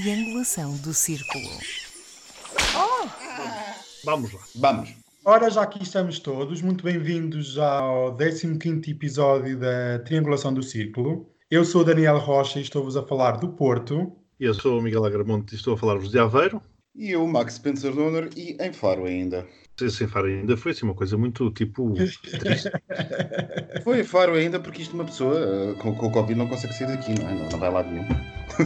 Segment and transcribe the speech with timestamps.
[0.00, 1.48] triangulação do círculo.
[4.04, 4.40] Vamos lá.
[4.54, 4.94] Vamos.
[5.24, 11.26] Ora, já aqui estamos todos, muito bem-vindos ao 15 episódio da Triangulação do Círculo.
[11.50, 14.12] Eu sou Daniel Rocha e estou-vos a falar do Porto.
[14.38, 16.60] Eu sou o Miguel Agramonte e estou a falar-vos de Aveiro.
[16.94, 19.46] E eu, Max Spencer Donner, e em Faro ainda.
[19.90, 21.92] Sem Faro ainda foi assim uma coisa muito tipo
[22.38, 22.70] triste.
[23.84, 26.88] Foi Faro ainda porque isto uma pessoa eh, com, com o Covid não consegue sair
[26.88, 27.34] daqui, não é?
[27.34, 28.04] Não, não vai lá nenhum.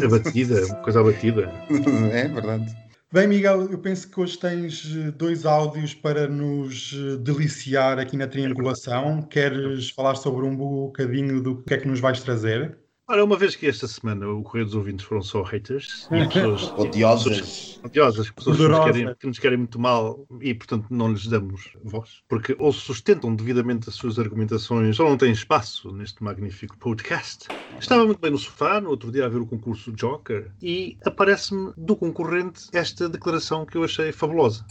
[0.04, 1.52] Abatida, uma coisa abatida.
[2.12, 2.76] é verdade.
[3.12, 8.16] Bem, Miguel, eu penso que hoje tens eh, dois áudios para nos eh, deliciar aqui
[8.16, 9.22] na triangulação.
[9.22, 12.78] Queres falar sobre um bocadinho do que é que nos vais trazer?
[13.10, 16.72] Ora, uma vez que esta semana o Correio dos Ouvintes foram só haters e pessoas
[16.78, 17.80] Odiosas.
[17.82, 21.72] odiosas, pessoas que nos, querem, que nos querem muito mal e, portanto, não lhes damos
[21.82, 27.48] voz, porque ou sustentam devidamente as suas argumentações ou não têm espaço neste magnífico podcast.
[27.80, 31.72] Estava muito bem no sofá, no outro dia, a ver o concurso Joker e aparece-me
[31.76, 34.64] do concorrente esta declaração que eu achei fabulosa.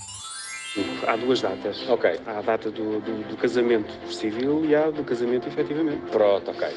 [1.05, 1.77] Há duas datas.
[1.89, 2.21] Ok.
[2.25, 6.09] Há a data do, do, do casamento civil e há a do casamento efetivamente.
[6.09, 6.69] Pronto, ok.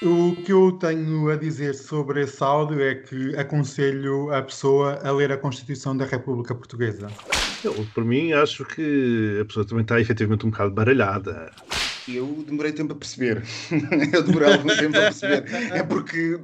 [0.00, 5.10] O que eu tenho a dizer sobre esse áudio é que aconselho a pessoa a
[5.10, 7.08] ler a Constituição da República Portuguesa.
[7.64, 11.50] Eu, por mim, acho que a pessoa também está efetivamente um bocado baralhada.
[12.08, 13.42] Eu demorei tempo a perceber.
[14.12, 15.44] eu demorei algum tempo a perceber.
[15.74, 16.38] É porque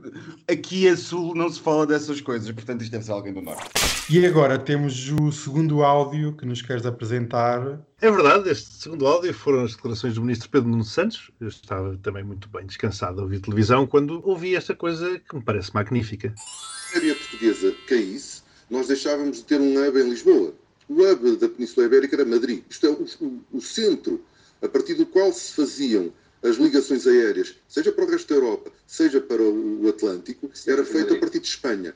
[0.46, 3.70] aqui a sul não se fala dessas coisas, portanto isto deve ser alguém do norte.
[4.10, 7.80] E agora temos o segundo áudio que nos queres apresentar.
[8.00, 11.30] É verdade, este segundo áudio foram as declarações do ministro Pedro Nuno Santos.
[11.40, 15.42] Eu estava também muito bem descansado a ouvir televisão quando ouvi esta coisa que me
[15.42, 16.34] parece magnífica.
[16.92, 20.52] a área portuguesa caísse, nós deixávamos de ter um hub em Lisboa.
[20.86, 22.62] O hub da Península Ibérica era Madrid.
[22.68, 24.22] Isto é o, o- o centro
[24.64, 26.12] a partir do qual se faziam
[26.42, 31.14] as ligações aéreas, seja para o resto da Europa, seja para o Atlântico, era feito
[31.14, 31.94] a partir de Espanha.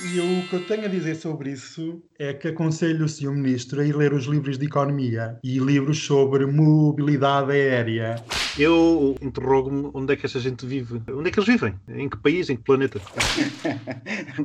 [0.00, 3.32] E o que eu tenho a dizer sobre isso é que aconselho o Sr.
[3.32, 8.22] Ministro a ir ler os livros de economia e livros sobre mobilidade aérea.
[8.56, 11.02] Eu interrogo-me onde é que esta gente vive.
[11.10, 11.74] Onde é que eles vivem?
[11.88, 12.48] Em que país?
[12.48, 13.00] Em que planeta?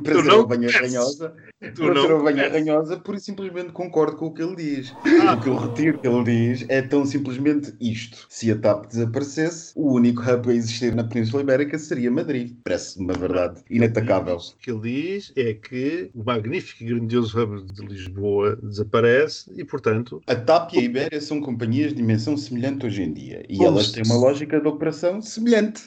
[0.02, 4.16] Para ser uma banha ranhosa, Tu para ser uma banha ranhosa, pura e simplesmente concordo
[4.16, 4.92] com o que ele diz.
[5.22, 5.34] Ah.
[5.34, 8.26] O que eu retiro que ele diz é tão simplesmente isto.
[8.28, 12.56] Se a TAP desaparecesse, o único hub a existir na Península Ibérica seria Madrid.
[12.62, 14.36] Parece uma verdade inatacável.
[14.36, 19.64] O que ele diz é que o magnífico e grandioso hub de Lisboa desaparece e,
[19.64, 23.56] portanto, A TAP e a Ibéria são companhias de dimensão semelhante hoje em dia e
[23.56, 25.82] Como elas se- têm uma lógica de operação semelhante.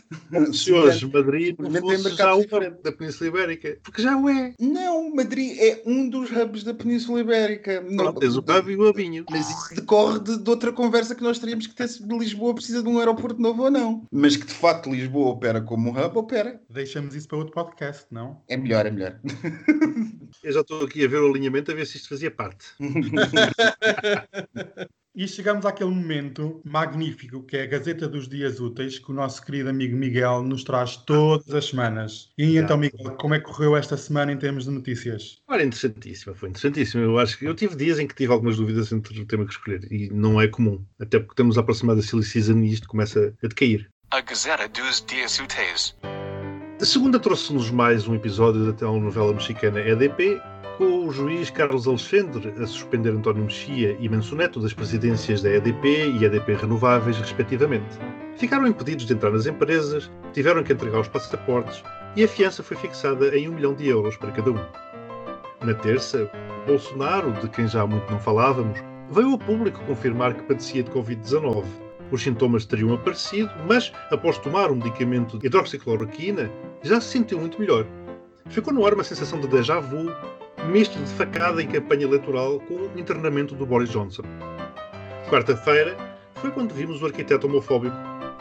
[0.53, 2.84] se hoje Madrid fosse tem mercado já o hub diferente.
[2.84, 3.78] da Península Ibérica.
[3.84, 4.53] Porque já o é.
[4.59, 7.81] Não, Madrid é um dos hubs da Península Ibérica.
[7.89, 9.25] Não, tens o hub e o hubinho.
[9.29, 12.53] Mas isso decorre de, de outra conversa que nós teríamos que ter se de Lisboa
[12.53, 14.03] precisa de um aeroporto novo ou não.
[14.12, 16.59] Mas que de facto Lisboa opera como um hub, opera.
[16.69, 18.41] Deixamos isso para outro podcast, não?
[18.47, 19.19] É melhor, é melhor.
[20.43, 22.65] Eu já estou aqui a ver o alinhamento a ver se isto fazia parte.
[25.17, 29.43] E chegamos àquele momento magnífico que é a Gazeta dos Dias Úteis que o nosso
[29.43, 32.29] querido amigo Miguel nos traz todas as semanas.
[32.37, 35.41] E então, Miguel, como é que correu esta semana em termos de notícias?
[35.47, 37.01] Olha, interessantíssima, foi interessantíssima.
[37.01, 39.53] Eu acho que eu tive dias em que tive algumas dúvidas entre o tema que
[39.53, 42.87] escolher e não é comum, até porque estamos a aproximar da silly season e isto
[42.87, 43.89] começa a decair.
[44.11, 45.95] A Gazeta dos Dias Úteis.
[46.79, 50.39] A segunda trouxe-nos mais um episódio da telenovela mexicana EDP,
[50.77, 55.49] com o juiz Carlos Alexandre a suspender António Mexia e Manso Neto das presidências da
[55.49, 57.97] EDP e EDP Renováveis, respectivamente.
[58.38, 61.83] Ficaram impedidos de entrar nas empresas, tiveram que entregar os passaportes
[62.15, 64.65] e a fiança foi fixada em um milhão de euros para cada um.
[65.65, 66.29] Na terça,
[66.67, 68.77] Bolsonaro, de quem já há muito não falávamos,
[69.09, 71.86] veio ao público confirmar que padecia de Covid-19.
[72.12, 76.50] Os sintomas teriam aparecido, mas após tomar um medicamento de hidroxicloroquina,
[76.81, 77.85] já se sentiu muito melhor.
[78.50, 80.09] Ficou no ar uma sensação de déjà vu,
[80.72, 84.24] misto de facada em campanha eleitoral com o internamento do Boris Johnson.
[85.30, 85.98] Quarta-feira
[86.36, 87.95] foi quando vimos o arquiteto homofóbico,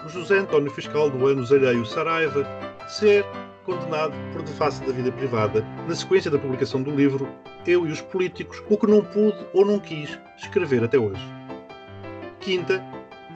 [0.05, 2.47] o José António Fiscal do Anos Alheio Saraiva,
[2.89, 3.25] ser
[3.65, 7.29] condenado por deface da vida privada, na sequência da publicação do livro
[7.67, 11.21] Eu e os Políticos, o que não pude ou não quis escrever até hoje.
[12.39, 12.81] Quinta,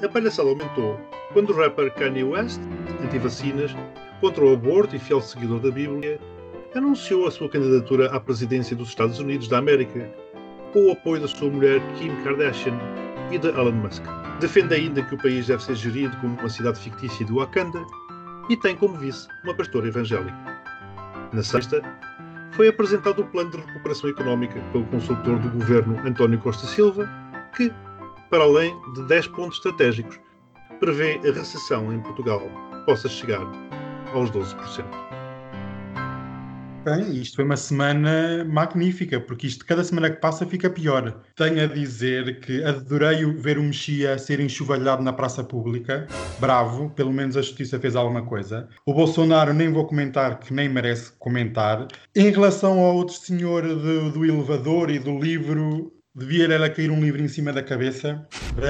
[0.02, 0.98] a palhaçada aumentou
[1.32, 2.60] quando o rapper Kanye West,
[3.04, 3.74] anti-vacinas,
[4.20, 6.18] contra o aborto e fiel seguidor da Bíblia,
[6.74, 10.10] anunciou a sua candidatura à presidência dos Estados Unidos da América,
[10.72, 12.78] com o apoio da sua mulher Kim Kardashian
[13.30, 14.02] e de Elon Musk.
[14.40, 17.84] Defende ainda que o país deve ser gerido como uma cidade fictícia do Wakanda
[18.48, 20.36] e tem como vice uma pastora evangélica.
[21.32, 21.82] Na sexta,
[22.52, 27.08] foi apresentado o plano de recuperação económica pelo consultor do governo António Costa Silva,
[27.56, 27.72] que,
[28.30, 30.18] para além de 10 pontos estratégicos,
[30.78, 32.40] prevê a recessão em Portugal
[32.86, 33.42] possa chegar
[34.14, 35.10] aos 12%.
[36.82, 41.20] Bem, isto foi uma semana magnífica, porque isto cada semana que passa fica pior.
[41.36, 46.06] Tenho a dizer que adorei ver o Mexia ser enxovalhado na praça pública.
[46.38, 48.66] Bravo, pelo menos a justiça fez alguma coisa.
[48.86, 51.86] O Bolsonaro nem vou comentar, que nem merece comentar.
[52.16, 57.00] Em relação ao outro senhor do, do elevador e do livro, devia era cair um
[57.00, 58.26] livro em cima da cabeça.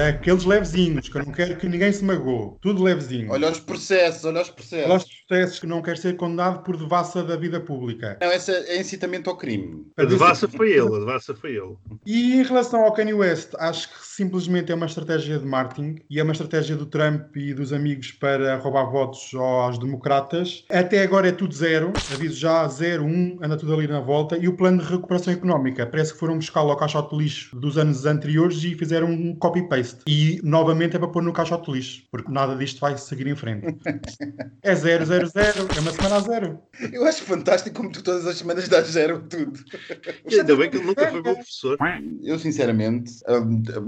[0.09, 2.55] Aqueles levezinhos, que eu não quero que ninguém se magoe.
[2.61, 3.31] Tudo levezinho.
[3.31, 4.85] Olha os processos, olha os processos.
[4.85, 8.17] Aqueles processos que não quer ser condenado por devassa da vida pública.
[8.21, 9.85] Não, essa é incitamento ao crime.
[9.97, 11.75] A devassa foi ele, a devassa foi ele.
[12.05, 16.19] E em relação ao Kanye West, acho que simplesmente é uma estratégia de marketing e
[16.19, 20.63] é uma estratégia do Trump e dos amigos para roubar votos aos democratas.
[20.69, 24.37] Até agora é tudo zero, aviso já, zero, um, anda tudo ali na volta.
[24.37, 27.77] E o plano de recuperação económica, parece que foram buscar ao caixote de lixo dos
[27.77, 29.99] anos anteriores e fizeram um copy-paste.
[30.07, 33.65] E novamente é para pôr no caixote lixo, porque nada disto vai seguir em frente.
[34.63, 36.59] É zero, zero, zero, é uma semana a zero.
[36.93, 39.59] Eu acho fantástico como tu todas as semanas dás zero a tudo.
[40.29, 41.77] E ainda bem que ele nunca foi meu professor.
[42.21, 43.37] Eu, sinceramente, a,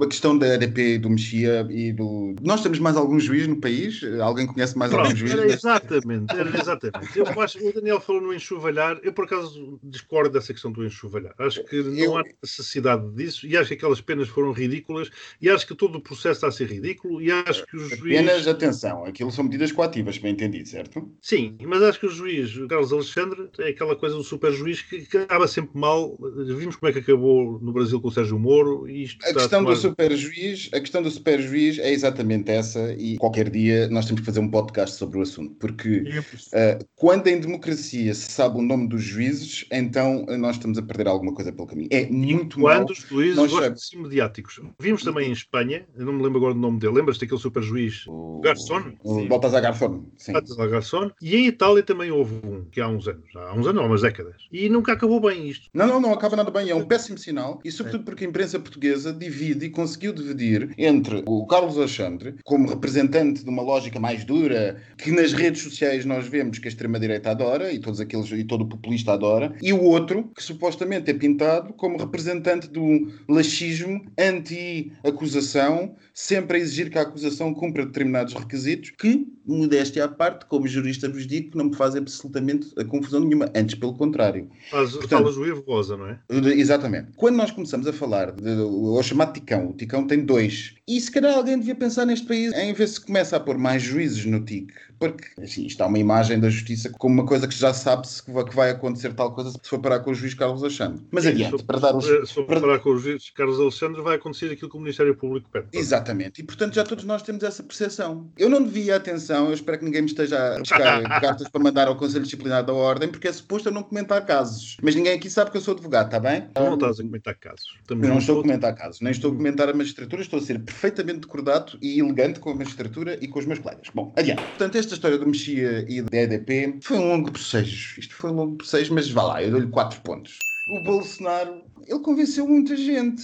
[0.03, 2.35] a questão da EDP, do Mexia e do.
[2.41, 4.01] Nós temos mais algum juiz no país?
[4.21, 5.31] Alguém conhece mais algum Pronto, juiz?
[5.31, 7.19] era exatamente, era exatamente.
[7.19, 11.33] Eu acho, o Daniel falou no enxovalhar, eu por acaso discordo dessa questão do enxovalhar.
[11.37, 15.09] Acho que não Eu- há necessidade disso e acho que aquelas penas foram ridículas
[15.41, 18.19] e acho que todo o processo está a ser ridículo e acho que o juiz.
[18.19, 21.09] Apenas atenção, aquilo são medidas coativas, bem entendido, certo?
[21.21, 25.07] Sim, mas acho que o juiz, Carlos Alexandre, é aquela coisa do super juiz que,
[25.17, 26.17] acaba sempre mal.
[26.57, 29.61] Vimos como é que acabou no Brasil com o Sérgio Moro e isto A questão
[29.61, 33.87] do tomar- super juiz, a questão do super juiz é exatamente essa e qualquer dia
[33.89, 38.31] nós temos que fazer um podcast sobre o assunto, porque uh, quando em democracia se
[38.31, 41.89] sabe o nome dos juízes, então nós estamos a perder alguma coisa pelo caminho.
[41.91, 42.77] É muito mal.
[42.77, 44.61] Quando os juízes nós gostam de ser mediáticos.
[44.79, 48.05] Vimos também em Espanha, não me lembro agora do nome dele, lembras-te daquele super juiz
[48.07, 48.93] O Garçon?
[49.03, 49.25] O.
[49.27, 50.33] Baltasar Garçon, sim.
[50.33, 53.81] Baltasar Garçon, e em Itália também houve um, que há uns anos, há uns anos,
[53.81, 55.69] há umas décadas, e nunca acabou bem isto.
[55.73, 56.69] Não, não, não acaba nada bem.
[56.69, 61.23] É um péssimo sinal e, sobretudo, porque a imprensa portuguesa divide e conseguiu dividir entre
[61.25, 66.27] o Carlos Alexandre, como representante de uma lógica mais dura, que nas redes sociais nós
[66.27, 69.81] vemos que a extrema-direita adora e, todos aqueles, e todo o populista adora, e o
[69.81, 77.01] outro, que supostamente é pintado como representante do laxismo anti-acusação, sempre a exigir que a
[77.01, 81.75] acusação cumpra determinados requisitos, que, modéstia à parte, como jurista vos digo, que não me
[81.75, 83.49] faz absolutamente a confusão nenhuma.
[83.55, 84.49] Antes, pelo contrário.
[84.69, 86.19] Faz, Portanto- falas o Ivo Rosa, não é?
[86.55, 87.11] Exatamente.
[87.15, 90.75] Quando nós começamos a falar de, o chamado Ticão, o Ticão tem dois.
[90.87, 93.81] E se calhar alguém devia pensar neste país em ver se começa a pôr mais
[93.81, 94.71] juízes no TIC.
[95.11, 98.31] Porque assim, isto há uma imagem da justiça como uma coisa que já sabe-se que
[98.31, 101.01] vai, acontecer tal coisa se for parar com o juiz Carlos Alexandre.
[101.11, 102.05] Mas Sim, adiante, se- para dar os.
[102.05, 105.15] Se for para- falar com o juiz Carlos Alexandre, vai acontecer aquilo que o Ministério
[105.15, 105.67] Público pede.
[105.73, 106.41] Exatamente.
[106.41, 108.29] E portanto já todos nós temos essa percepção.
[108.37, 111.87] Eu não devia atenção, eu espero que ninguém me esteja a buscar cartas para mandar
[111.87, 114.77] ao Conselho Disciplinar da Ordem, porque é suposto eu não comentar casos.
[114.81, 116.41] Mas ninguém aqui sabe que eu sou advogado, está bem?
[116.53, 117.77] Tu não estás a comentar casos.
[117.81, 120.39] Estamos Eu não juntos estou a comentar casos, nem estou a comentar a magistratura, estou
[120.39, 123.87] a ser perfeitamente decordato e elegante com a magistratura e com os meus colegas.
[123.93, 124.41] Bom, adiante.
[124.43, 127.99] Portanto, esta história do Mexia e da EDP foi um longo processo.
[127.99, 130.37] Isto foi um longo processo, mas vá lá, eu dou-lhe quatro pontos.
[130.69, 133.21] O Bolsonaro, ele convenceu muita gente.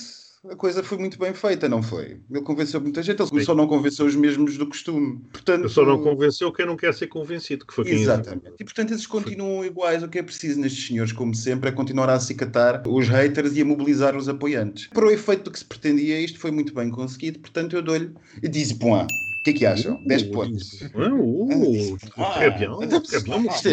[0.50, 2.18] A coisa foi muito bem feita, não foi?
[2.32, 3.42] Ele convenceu muita gente, ele Sim.
[3.42, 5.22] só não convenceu os mesmos do costume.
[5.34, 8.54] Portanto, Só não convenceu quem não quer ser convencido, que foi quem Exatamente.
[8.58, 10.02] E portanto esses continuam iguais.
[10.02, 13.62] O que é preciso nestes senhores, como sempre, é continuar a acicatar os haters e
[13.62, 14.88] a mobilizar os apoiantes.
[14.88, 17.40] Para o efeito do que se pretendia, isto foi muito bem conseguido.
[17.40, 18.10] Portanto, eu dou-lhe
[18.42, 19.29] 10 pontos.
[19.50, 20.02] O que é que acham?
[20.06, 20.82] 10 pontos.
[20.94, 23.64] Uh, Ah, é bem, é bem, isto 10 pontos.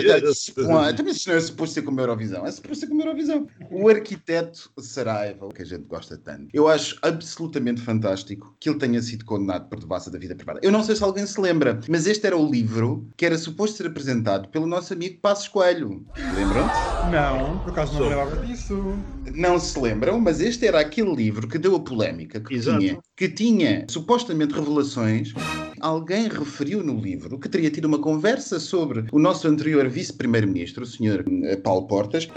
[0.66, 2.46] Mas isto não é suposto ser como a Eurovisão.
[2.46, 3.46] É suposto ser como a Eurovisão.
[3.70, 9.00] O arquiteto Saraiva, que a gente gosta tanto, eu acho absolutamente fantástico que ele tenha
[9.02, 10.60] sido condenado por devassa da vida privada.
[10.62, 13.76] Eu não sei se alguém se lembra, mas este era o livro que era suposto
[13.76, 16.06] ser apresentado pelo nosso amigo Passos Coelho.
[16.34, 17.10] Lembram-se?
[17.10, 18.98] Não, por acaso não me lembrava disso.
[19.34, 22.78] Não se lembram, mas este era aquele livro que deu a polémica, que Exato.
[22.78, 25.32] tinha, que tinha supostamente revelações.
[25.80, 30.86] Alguém referiu no livro que teria tido uma conversa sobre o nosso anterior vice-primeiro-ministro, o
[30.86, 31.24] Sr.
[31.44, 32.28] eh, Paulo Portas,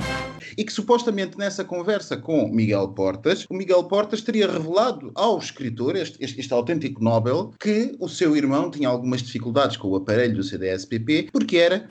[0.57, 5.95] e que supostamente nessa conversa com Miguel Portas, o Miguel Portas teria revelado ao escritor,
[5.95, 10.35] este, este- este autêntico Nobel, que o seu irmão tinha algumas dificuldades com o aparelho
[10.35, 11.87] do CDSPP porque era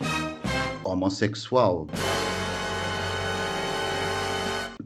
[0.84, 1.86] homossexual.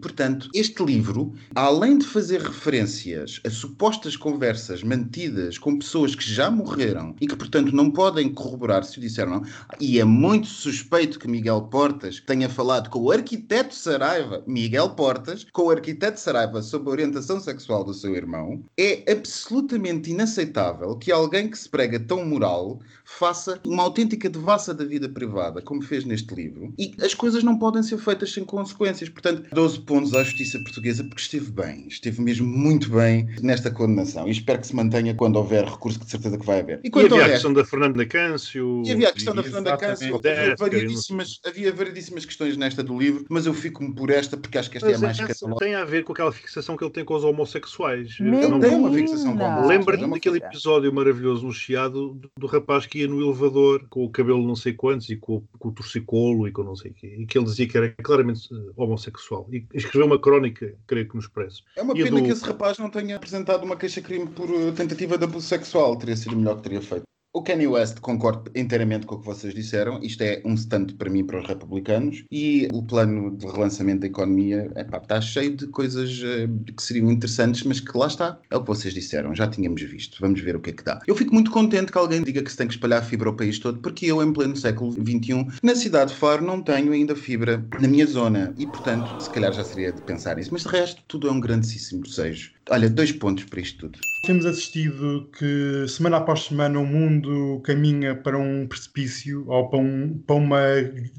[0.03, 6.51] Portanto, este livro, além de fazer referências a supostas conversas mantidas com pessoas que já
[6.51, 9.43] morreram e que, portanto, não podem corroborar se o disseram
[9.81, 15.47] e é muito suspeito que Miguel Portas tenha falado com o arquiteto Saraiva, Miguel Portas,
[15.53, 21.13] com o arquiteto Saraiva sobre a orientação sexual do seu irmão, é absolutamente inaceitável que
[21.13, 22.81] alguém que se prega tão moral
[23.19, 27.59] faça uma autêntica devassa da vida privada, como fez neste livro, e as coisas não
[27.59, 29.09] podem ser feitas sem consequências.
[29.09, 34.27] Portanto, 12 pontos à justiça portuguesa, porque esteve bem, esteve mesmo muito bem nesta condenação.
[34.27, 36.81] E espero que se mantenha quando houver recurso, que de certeza que vai haver.
[36.83, 38.83] E, e havia a questão da Fernanda Câncio.
[38.85, 40.17] E havia a questão da Fernanda Câncio.
[40.17, 44.71] Havia variedíssimas, havia variedíssimas questões nesta do livro, mas eu fico-me por esta, porque acho
[44.71, 45.65] que esta mas é a mais escatológica.
[45.65, 48.17] Tem a ver com aquela fixação que ele tem com os homossexuais.
[48.19, 49.69] Ele tem uma fixação com homossexuais.
[49.69, 54.11] Lembra-te daquele episódio maravilhoso no Chiado do, do rapaz que ia no elevador com o
[54.11, 57.17] cabelo não sei quantos e com, com o torcicolo e com não sei o quê,
[57.19, 59.47] e que ele dizia que era claramente uh, homossexual.
[59.53, 61.63] E escreveu uma crónica, creio que no Expresso.
[61.77, 62.25] É uma e pena do...
[62.25, 65.97] que esse rapaz não tenha apresentado uma queixa-crime por uh, tentativa de abuso sexual.
[65.97, 67.05] Teria sido melhor que teria feito.
[67.35, 70.03] O Kanye West concordo inteiramente com o que vocês disseram.
[70.03, 74.07] Isto é um stand para mim para os republicanos e o plano de relançamento da
[74.07, 78.39] economia epá, está cheio de coisas uh, que seriam interessantes, mas que lá está.
[78.51, 80.19] É o que vocês disseram, já tínhamos visto.
[80.21, 81.01] Vamos ver o que é que dá.
[81.07, 83.59] Eu fico muito contente que alguém diga que se tem que espalhar fibra ao país
[83.59, 87.65] todo, porque eu, em pleno século XXI, na cidade de Faro, não tenho ainda fibra
[87.81, 90.51] na minha zona e, portanto, se calhar já seria de pensar nisso.
[90.53, 92.53] Mas de resto, tudo é um grandíssimo desejo.
[92.71, 93.99] Olha, dois pontos para isto tudo.
[94.25, 100.17] Temos assistido que semana após semana o mundo caminha para um precipício ou para, um,
[100.25, 100.61] para uma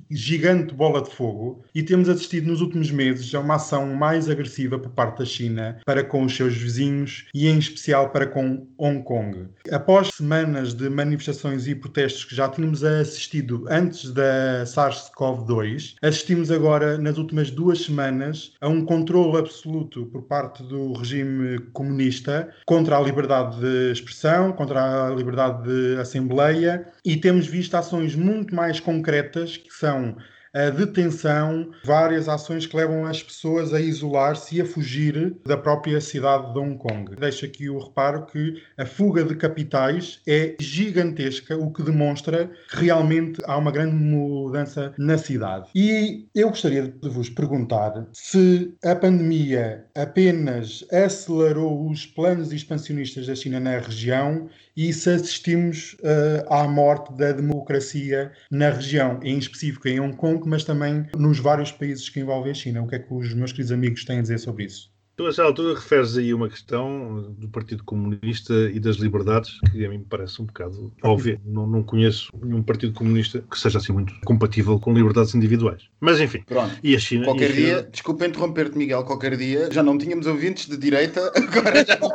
[0.10, 4.80] gigante bola de fogo e temos assistido nos últimos meses a uma ação mais agressiva
[4.80, 9.04] por parte da China para com os seus vizinhos e em especial para com Hong
[9.04, 9.50] Kong.
[9.70, 16.98] Após semanas de manifestações e protestos que já tínhamos assistido antes da SARS-CoV-2, assistimos agora
[16.98, 21.33] nas últimas duas semanas a um controle absoluto por parte do regime
[21.74, 27.76] comunista contra contra a liberdade de expressão, contra a liberdade de assembleia e temos visto
[27.76, 30.16] ações muito mais concretas que são
[30.54, 36.00] a detenção, várias ações que levam as pessoas a isolar-se e a fugir da própria
[36.00, 37.16] cidade de Hong Kong.
[37.16, 42.86] Deixo aqui o reparo que a fuga de capitais é gigantesca, o que demonstra que
[42.86, 45.70] realmente há uma grande mudança na cidade.
[45.74, 53.36] E eu gostaria de vos perguntar se a pandemia apenas acelerou os planos expansionistas da
[53.36, 59.88] China na região e se assistimos uh, à morte da democracia na região, em específico
[59.88, 62.82] em Hong Kong, mas também nos vários países que envolvem a China.
[62.82, 64.94] O que é que os meus queridos amigos têm a dizer sobre isso?
[65.16, 69.86] Tu, a essa altura, referes aí uma questão do Partido Comunista e das liberdades que
[69.86, 71.40] a mim me parece um bocado óbvia.
[71.46, 75.84] Não, não conheço nenhum Partido Comunista que seja assim muito compatível com liberdades individuais.
[76.00, 76.42] Mas enfim.
[76.48, 76.76] Pronto.
[76.82, 77.26] E a China.
[77.26, 77.66] Qualquer a China...
[77.68, 82.10] dia, desculpa interromper-te, Miguel, qualquer dia já não tínhamos ouvintes de direita, agora já não.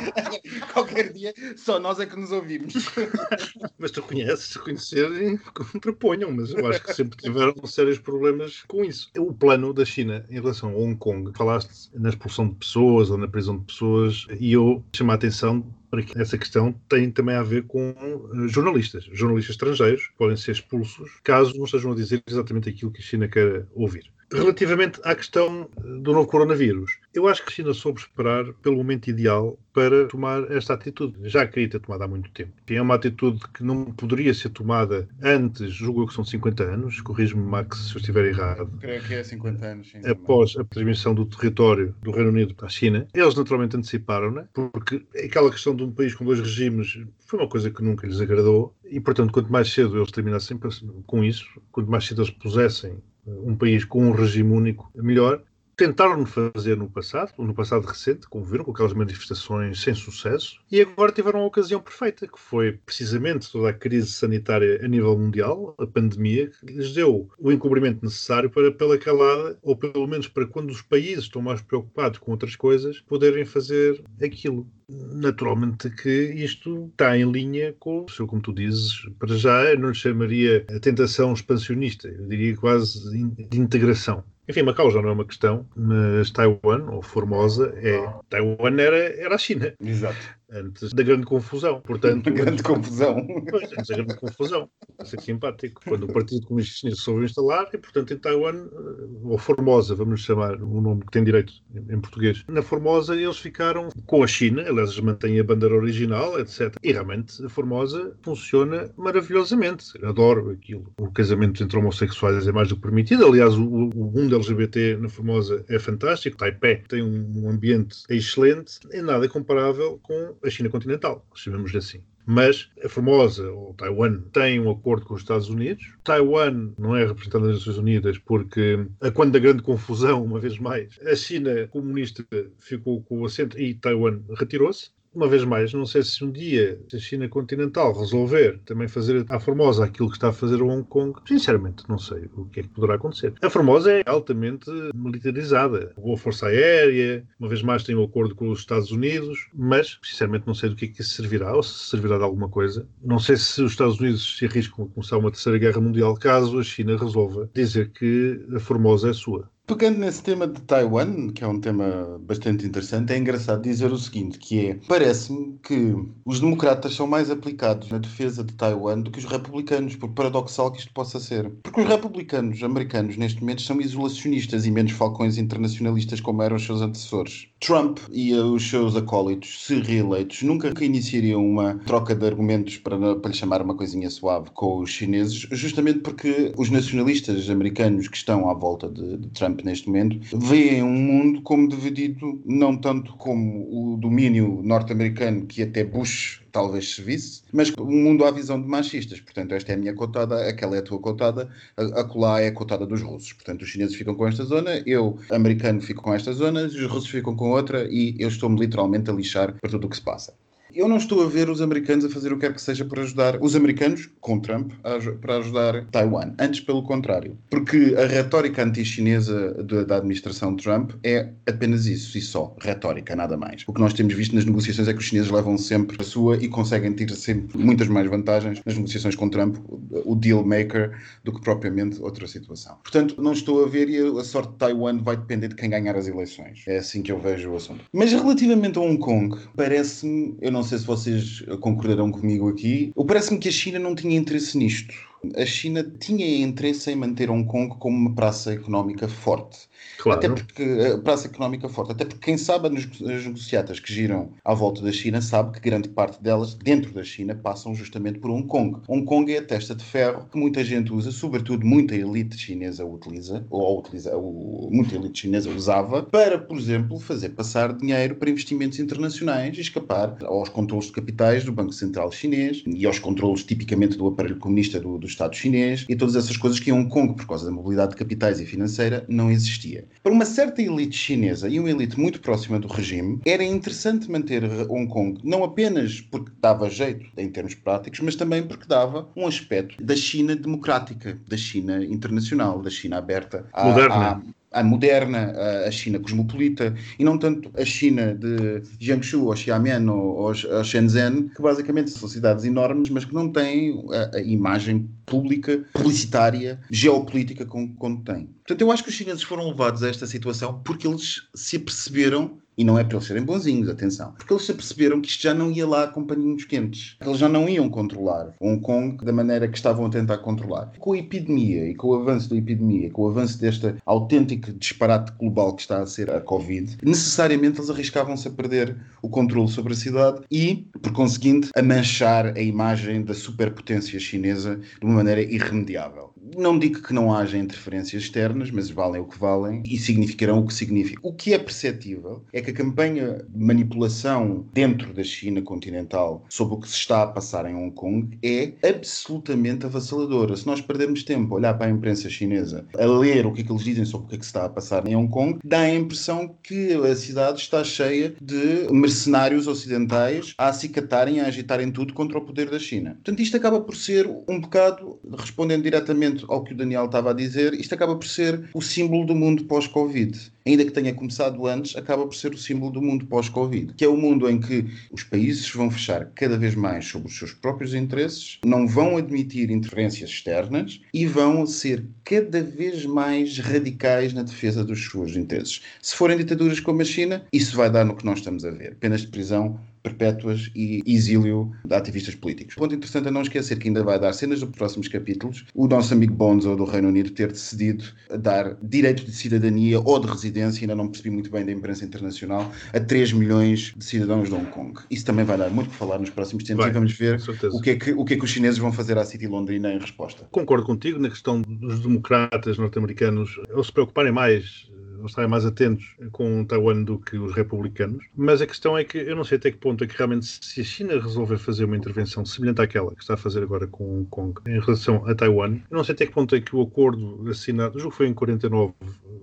[0.72, 2.74] qualquer dia só nós é que nos ouvimos.
[3.78, 8.84] mas tu conheces, se conhecerem, contraponham, mas eu acho que sempre tiveram sérios problemas com
[8.84, 9.10] isso.
[9.18, 13.18] O plano da China em relação a Hong Kong, falaste na expulsão de pessoas ou
[13.18, 17.36] na prisão de pessoas, e eu chamo a atenção para que essa questão tem também
[17.36, 22.20] a ver com uh, jornalistas, jornalistas estrangeiros podem ser expulsos caso não estejam a dizer
[22.26, 24.10] exatamente aquilo que a China quer ouvir.
[24.34, 29.08] Relativamente à questão do novo coronavírus, eu acho que a China soube esperar pelo momento
[29.08, 31.16] ideal para tomar esta atitude.
[31.28, 32.52] Já queria ter tomado há muito tempo.
[32.68, 37.44] É uma atitude que não poderia ser tomada antes, julgo que são 50 anos, corrijo-me,
[37.44, 38.70] Max, se eu estiver errado.
[38.80, 40.00] Creio que é 50 anos, sim.
[40.04, 45.04] Após a transmissão do território do Reino Unido para a China, eles naturalmente anteciparam-na, porque
[45.24, 48.74] aquela questão de um país com dois regimes foi uma coisa que nunca lhes agradou,
[48.84, 50.58] e portanto, quanto mais cedo eles terminassem
[51.06, 55.42] com isso, quanto mais cedo eles pusessem um país com um regime único melhor.
[55.76, 60.80] Tentaram fazer no passado, no passado recente, como viram, com aquelas manifestações sem sucesso, e
[60.80, 65.74] agora tiveram a ocasião perfeita, que foi precisamente toda a crise sanitária a nível mundial,
[65.78, 70.46] a pandemia, que lhes deu o encobrimento necessário para, pela calada, ou pelo menos para
[70.46, 74.68] quando os países estão mais preocupados com outras coisas, poderem fazer aquilo.
[74.88, 79.94] Naturalmente que isto está em linha com, como tu dizes, para já eu não lhe
[79.94, 83.10] chamaria a tentação expansionista, eu diria quase
[83.48, 84.22] de integração.
[84.48, 87.96] Enfim, Macau já não é uma questão, mas Taiwan, ou Formosa, é.
[88.28, 89.72] Taiwan era, era a China.
[89.80, 90.18] Exato.
[90.54, 91.80] Antes da grande confusão.
[91.80, 93.26] Portanto, grande confusão.
[93.50, 94.70] Pois, antes da grande confusão.
[94.96, 95.82] Vai ser simpático.
[95.86, 100.20] Quando o Partido Comunista Chinês soube instalar, e portanto em Taiwan, eh, ou Formosa, vamos
[100.20, 102.44] chamar o nome que tem direito em português.
[102.48, 106.76] Na Formosa eles ficaram com a China, aliás, eles mantêm a bandeira original, etc.
[106.82, 109.86] E realmente a Formosa funciona maravilhosamente.
[110.00, 110.92] Eu adoro aquilo.
[110.98, 113.26] O casamento entre homossexuais é mais do que permitido.
[113.26, 116.36] Aliás, o, o mundo LGBT na Formosa é fantástico.
[116.36, 118.78] Taipei tem um, um ambiente excelente.
[118.90, 122.00] É nada comparável com a China continental, chamamos-lhe assim.
[122.26, 125.94] Mas a Formosa, ou Taiwan, tem um acordo com os Estados Unidos.
[126.02, 130.58] Taiwan não é representada nas Nações Unidas porque, a quando da grande confusão, uma vez
[130.58, 132.24] mais, a China comunista
[132.58, 136.80] ficou com o assento e Taiwan retirou-se uma vez mais, não sei se um dia
[136.92, 140.84] a China continental resolver também fazer à Formosa aquilo que está a fazer a Hong
[140.84, 143.34] Kong, sinceramente não sei o que é que poderá acontecer.
[143.40, 148.48] A Formosa é altamente militarizada, boa força aérea, uma vez mais tem um acordo com
[148.50, 151.90] os Estados Unidos, mas sinceramente não sei do que é que isso servirá ou se
[151.90, 152.86] servirá de alguma coisa.
[153.02, 156.58] Não sei se os Estados Unidos se arriscam a começar uma terceira guerra mundial caso
[156.58, 159.48] a China resolva dizer que a Formosa é sua.
[159.66, 163.96] Pegando nesse tema de Taiwan, que é um tema bastante interessante, é engraçado dizer o
[163.96, 169.10] seguinte, que é, parece-me que os democratas são mais aplicados na defesa de Taiwan do
[169.10, 171.50] que os republicanos, por paradoxal que isto possa ser.
[171.62, 176.66] Porque os republicanos americanos, neste momento, são isolacionistas e menos falcões internacionalistas como eram os
[176.66, 177.48] seus antecessores.
[177.58, 183.30] Trump e os seus acólitos, se reeleitos, nunca iniciariam uma troca de argumentos para, para
[183.30, 188.50] lhe chamar uma coisinha suave com os chineses, justamente porque os nacionalistas americanos que estão
[188.50, 193.68] à volta de, de Trump neste momento, veem um mundo como dividido não tanto como
[193.70, 198.66] o domínio norte-americano que até Bush talvez se visse, mas um mundo à visão de
[198.66, 199.20] machistas.
[199.20, 202.46] Portanto, esta é a minha cotada, aquela é a tua cotada, a, a colar é
[202.46, 203.32] a cotada dos russos.
[203.32, 207.10] Portanto, os chineses ficam com esta zona, eu, americano, fico com esta zona, os russos
[207.10, 210.34] ficam com outra e eu estou-me literalmente a lixar para tudo o que se passa.
[210.74, 213.02] Eu não estou a ver os americanos a fazer o que quer que seja para
[213.02, 214.72] ajudar os americanos, com Trump,
[215.20, 216.34] para ajudar Taiwan.
[216.36, 217.38] Antes, pelo contrário.
[217.48, 219.54] Porque a retórica anti-chinesa
[219.86, 222.56] da administração Trump é apenas isso e só.
[222.60, 223.62] Retórica, nada mais.
[223.68, 226.36] O que nós temos visto nas negociações é que os chineses levam sempre a sua
[226.38, 229.56] e conseguem ter sempre muitas mais vantagens nas negociações com Trump,
[230.04, 232.76] o deal maker, do que propriamente outra situação.
[232.82, 235.94] Portanto, não estou a ver e a sorte de Taiwan vai depender de quem ganhar
[235.96, 236.64] as eleições.
[236.66, 237.84] É assim que eu vejo o assunto.
[237.92, 243.38] Mas relativamente a Hong Kong, parece-me, eu não sei se vocês concordarão comigo aqui, parece-me
[243.38, 244.94] que a China não tinha interesse nisto.
[245.36, 249.68] A China tinha interesse em manter Hong Kong como uma praça económica forte.
[249.98, 250.18] Claro.
[250.18, 250.62] Até porque
[250.94, 254.92] a praça económica forte, até porque quem sabe as negociatas que giram à volta da
[254.92, 258.80] China sabe que grande parte delas, dentro da China, passam justamente por Hong Kong.
[258.88, 262.84] Hong Kong é a testa de ferro que muita gente usa, sobretudo muita elite chinesa
[262.84, 268.30] utiliza, ou utiliza, ou muita elite chinesa usava, para, por exemplo, fazer passar dinheiro para
[268.30, 273.44] investimentos internacionais e escapar aos controlos de capitais do Banco Central Chinês e aos controlos
[273.44, 276.88] tipicamente do aparelho comunista do, do Estado chinês e todas essas coisas que em Hong
[276.88, 279.86] Kong, por causa da mobilidade de capitais e financeira, não existia.
[280.02, 284.44] Para uma certa elite chinesa e uma elite muito próxima do regime, era interessante manter
[284.68, 289.26] Hong Kong, não apenas porque dava jeito em termos práticos, mas também porque dava um
[289.26, 293.94] aspecto da China democrática, da China internacional, da China aberta à, Moderna.
[293.94, 295.34] à, a moderna,
[295.66, 301.28] a China cosmopolita, e não tanto a China de Jiangsu ou Xiamen ou, ou Shenzhen,
[301.34, 307.44] que basicamente são cidades enormes, mas que não têm a, a imagem pública, publicitária, geopolítica
[307.44, 308.26] como, como têm.
[308.46, 312.38] Portanto, eu acho que os chineses foram levados a esta situação porque eles se aperceberam
[312.56, 314.12] e não é para eles serem bonzinhos, atenção.
[314.12, 316.96] Porque eles se aperceberam que isto já não ia lá com paninhos quentes.
[317.00, 320.72] Eles já não iam controlar Hong Kong da maneira que estavam a tentar controlar.
[320.78, 325.12] Com a epidemia e com o avanço da epidemia, com o avanço deste autêntico disparate
[325.18, 329.72] global que está a ser a Covid, necessariamente eles arriscavam-se a perder o controle sobre
[329.72, 335.22] a cidade e, por conseguinte, a manchar a imagem da superpotência chinesa de uma maneira
[335.22, 336.13] irremediável.
[336.36, 340.46] Não digo que não haja interferências externas, mas valem o que valem e significarão o
[340.46, 341.00] que significam.
[341.02, 346.54] O que é perceptível é que a campanha de manipulação dentro da China continental sobre
[346.54, 350.36] o que se está a passar em Hong Kong é absolutamente avassaladora.
[350.36, 353.44] Se nós perdermos tempo a olhar para a imprensa chinesa, a ler o que é
[353.44, 355.38] que eles dizem sobre o que é que se está a passar em Hong Kong,
[355.44, 361.70] dá a impressão que a cidade está cheia de mercenários ocidentais a acicatarem, a agitarem
[361.70, 362.94] tudo contra o poder da China.
[362.94, 367.14] Portanto, isto acaba por ser um bocado, respondendo diretamente ao que o Daniel estava a
[367.14, 370.32] dizer, isto acaba por ser o símbolo do mundo pós-Covid.
[370.46, 373.88] Ainda que tenha começado antes, acaba por ser o símbolo do mundo pós-Covid, que é
[373.88, 377.74] o mundo em que os países vão fechar cada vez mais sobre os seus próprios
[377.74, 384.62] interesses, não vão admitir interferências externas e vão ser cada vez mais radicais na defesa
[384.62, 385.62] dos seus interesses.
[385.80, 388.76] Se forem ditaduras como a China, isso vai dar no que nós estamos a ver:
[388.76, 392.54] penas de prisão perpétuas e exílio de ativistas políticos.
[392.54, 395.92] Ponto interessante a não esquecer que ainda vai dar cenas dos próximos capítulos o nosso
[395.92, 397.84] amigo Bonzo do Reino Unido ter decidido
[398.18, 402.50] dar direito de cidadania ou de residência, ainda não percebi muito bem da imprensa internacional,
[402.72, 404.80] a 3 milhões de cidadãos de Hong Kong.
[404.90, 407.20] Isso também vai dar muito para falar nos próximos tempos Vai, e vamos ver
[407.52, 409.70] o que, é que, o que é que os chineses vão fazer à City Londrina
[409.70, 410.26] em resposta.
[410.30, 414.66] Concordo contigo na questão dos democratas norte-americanos ou se preocuparem mais
[415.06, 419.16] estarem mais atentos com Taiwan do que os republicanos, mas a questão é que eu
[419.16, 422.24] não sei até que ponto é que realmente se a China resolver fazer uma intervenção
[422.24, 425.76] semelhante àquela que está a fazer agora com Hong Kong em relação a Taiwan, eu
[425.76, 428.74] não sei até que ponto é que o acordo assinado, o jogo foi em 49,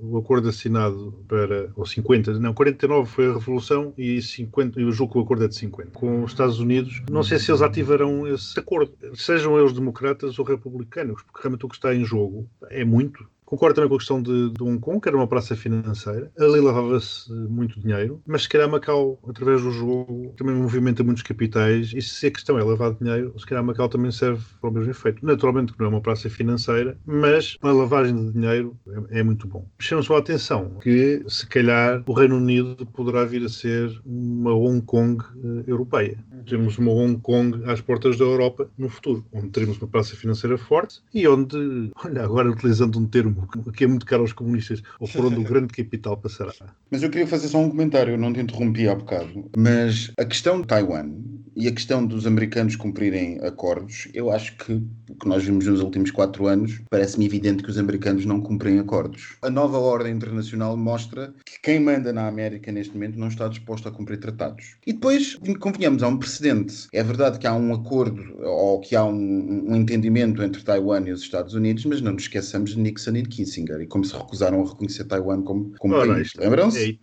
[0.01, 5.13] o acordo assinado para, ou 50, não, 49 foi a Revolução e 50, eu julgo
[5.13, 8.27] que o acordo é de 50, com os Estados Unidos, não sei se eles ativarão
[8.27, 12.83] esse acordo, sejam eles democratas ou republicanos, porque realmente o que está em jogo é
[12.83, 16.31] muito, Concordo também com a questão de, de Hong Kong, que era uma praça financeira.
[16.39, 21.91] Ali lavava-se muito dinheiro, mas se calhar Macau, através do jogo, também movimenta muitos capitais.
[21.93, 24.91] E se a questão é lavar dinheiro, se calhar Macau também serve para o mesmo
[24.91, 25.25] efeito.
[25.25, 28.73] Naturalmente que não é uma praça financeira, mas a lavagem de dinheiro
[29.09, 29.67] é, é muito bom.
[29.79, 34.53] Chama só a atenção que, se calhar, o Reino Unido poderá vir a ser uma
[34.53, 36.17] Hong Kong uh, europeia.
[36.47, 40.57] Temos uma Hong Kong às portas da Europa no futuro, onde teremos uma praça financeira
[40.57, 43.40] forte e onde, olha, agora utilizando um termo
[43.73, 46.53] que é muito caro aos comunistas, ou por onde o grande capital passará.
[46.89, 50.25] Mas eu queria fazer só um comentário, eu não te interrompi há bocado, mas a
[50.25, 51.11] questão de Taiwan
[51.55, 54.73] e a questão dos americanos cumprirem acordos, eu acho que
[55.09, 58.79] o que nós vimos nos últimos quatro anos, parece-me evidente que os americanos não cumprem
[58.79, 59.35] acordos.
[59.41, 63.87] A nova ordem internacional mostra que quem manda na América neste momento não está disposto
[63.87, 64.77] a cumprir tratados.
[64.87, 66.87] E depois, convenhamos, há um precedente.
[66.93, 71.11] É verdade que há um acordo ou que há um, um entendimento entre Taiwan e
[71.11, 74.15] os Estados Unidos, mas não nos esqueçamos de Nixon e de Kissinger e como se
[74.15, 76.33] recusaram a reconhecer Taiwan como, como Ora, país.
[76.35, 76.99] Lembram-se?